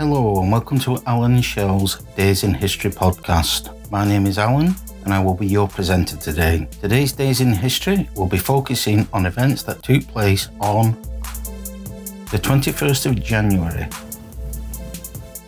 [0.00, 3.68] Hello, and welcome to Alan Shell's Days in History podcast.
[3.90, 6.66] My name is Alan, and I will be your presenter today.
[6.80, 10.92] Today's Days in History will be focusing on events that took place on
[12.30, 13.86] the 21st of January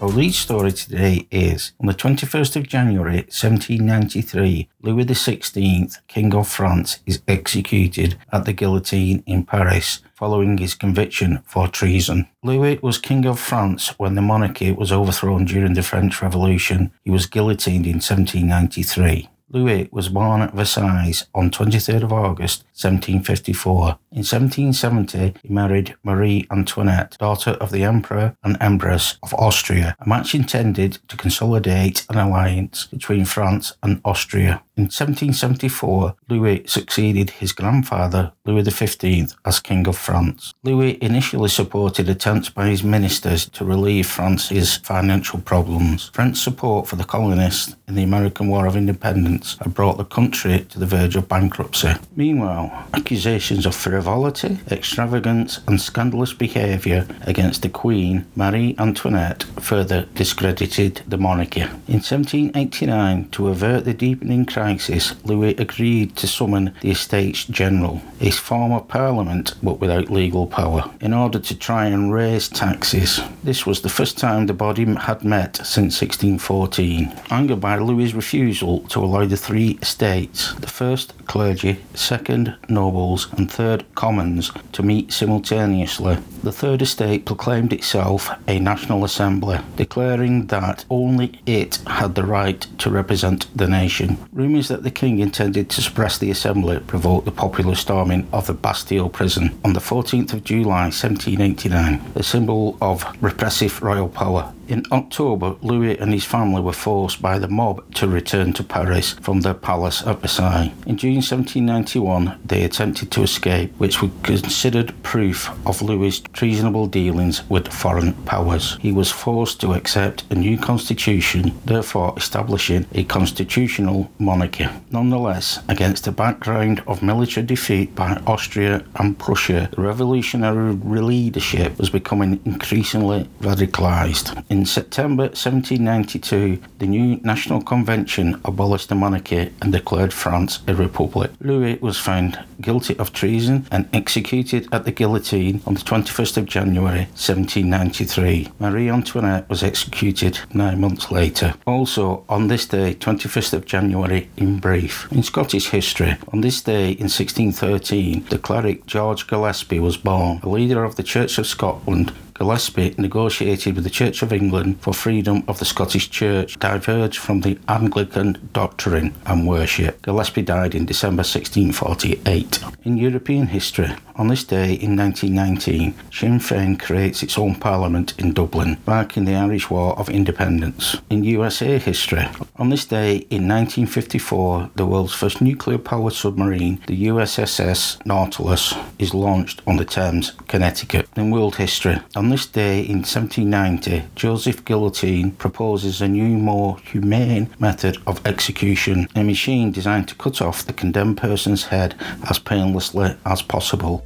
[0.02, 6.48] our lead story today is on the 21st of January 1793, Louis XVI, King of
[6.48, 12.26] France, is executed at the guillotine in Paris following his conviction for treason.
[12.42, 16.90] Louis was King of France when the monarchy was overthrown during the French Revolution.
[17.04, 19.28] He was guillotined in 1793.
[19.52, 23.98] Louis was born at Versailles on 23rd of August 1754.
[24.12, 30.08] In 1770, he married Marie Antoinette, daughter of the Emperor and Empress of Austria, a
[30.08, 34.62] match intended to consolidate an alliance between France and Austria.
[34.74, 40.54] In 1774, Louis succeeded his grandfather, Louis XV, as King of France.
[40.62, 46.10] Louis initially supported attempts by his ministers to relieve France's financial problems.
[46.14, 50.64] French support for the colonists in the American War of Independence had brought the country
[50.70, 51.92] to the verge of bankruptcy.
[52.16, 61.02] Meanwhile, accusations of frivolity, extravagance, and scandalous behaviour against the Queen, Marie Antoinette, further discredited
[61.06, 61.62] the monarchy.
[61.62, 68.38] In 1789, to avert the deepening crisis, Louis agreed to summon the Estates General, his
[68.38, 73.20] form of parliament but without legal power, in order to try and raise taxes.
[73.44, 77.12] This was the first time the body had met since 1614.
[77.30, 83.50] Angered by Louis's refusal to allow the three estates, the first clergy, second nobles, and
[83.50, 90.84] third commons to meet simultaneously, the third estate proclaimed itself a national assembly, declaring that
[90.88, 94.18] only it had the right to represent the nation.
[94.32, 98.54] Rumours that the king intended to suppress the assembly provoked the popular storming of the
[98.54, 104.52] Bastille prison on the 14th of July 1789, a symbol of repressive royal power.
[104.72, 109.12] In October, Louis and his family were forced by the mob to return to Paris
[109.20, 110.72] from their palace at Versailles.
[110.86, 117.46] In June 1791, they attempted to escape, which was considered proof of Louis's treasonable dealings
[117.50, 118.78] with foreign powers.
[118.80, 124.70] He was forced to accept a new constitution, therefore establishing a constitutional monarchy.
[124.90, 131.90] Nonetheless, against the background of military defeat by Austria and Prussia, the revolutionary leadership was
[131.90, 134.42] becoming increasingly radicalized.
[134.48, 140.74] In in September 1792, the new National Convention abolished the monarchy and declared France a
[140.76, 141.32] republic.
[141.40, 146.46] Louis was found guilty of treason and executed at the guillotine on the 21st of
[146.46, 148.52] January 1793.
[148.60, 151.54] Marie Antoinette was executed nine months later.
[151.66, 156.92] Also, on this day, 21st of January, in brief, in Scottish history, on this day
[156.92, 162.12] in 1613, the cleric George Gillespie was born, a leader of the Church of Scotland
[162.42, 167.42] Gillespie negotiated with the Church of England for freedom of the Scottish Church, diverged from
[167.42, 170.02] the Anglican doctrine and worship.
[170.02, 172.58] Gillespie died in December 1648.
[172.82, 178.32] In European history, on this day in 1919, Sinn Féin creates its own parliament in
[178.32, 180.96] Dublin, marking the Irish War of Independence.
[181.10, 182.26] In USA history,
[182.56, 189.14] on this day in 1954, the world's first nuclear powered submarine, the USS Nautilus, is
[189.14, 191.08] launched on the Thames, Connecticut.
[191.16, 197.50] In world history, on this day in 1790, Joseph Guillotin proposes a new, more humane
[197.58, 201.94] method of execution, a machine designed to cut off the condemned person's head
[202.30, 204.02] as painlessly as possible.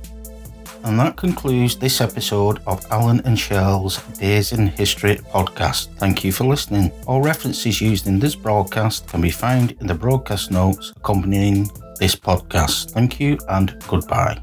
[0.83, 5.95] And that concludes this episode of Alan and Shell's Days in History podcast.
[5.99, 6.91] Thank you for listening.
[7.07, 11.71] All references used in this broadcast can be found in the broadcast notes accompanying
[12.01, 12.91] this podcast.
[12.91, 14.41] Thank you and goodbye.